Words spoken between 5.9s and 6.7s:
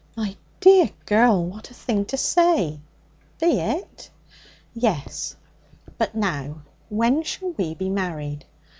But now,